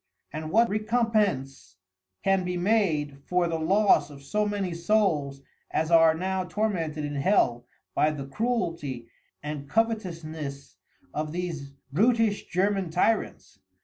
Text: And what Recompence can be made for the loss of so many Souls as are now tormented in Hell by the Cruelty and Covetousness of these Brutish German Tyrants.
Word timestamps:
And 0.33 0.49
what 0.49 0.67
Recompence 0.67 1.77
can 2.23 2.43
be 2.43 2.57
made 2.57 3.19
for 3.27 3.47
the 3.47 3.59
loss 3.59 4.09
of 4.09 4.23
so 4.23 4.47
many 4.47 4.73
Souls 4.73 5.43
as 5.69 5.91
are 5.91 6.15
now 6.15 6.43
tormented 6.43 7.05
in 7.05 7.13
Hell 7.17 7.67
by 7.93 8.09
the 8.09 8.25
Cruelty 8.25 9.09
and 9.43 9.69
Covetousness 9.69 10.77
of 11.13 11.31
these 11.31 11.73
Brutish 11.91 12.47
German 12.47 12.89
Tyrants. 12.89 13.59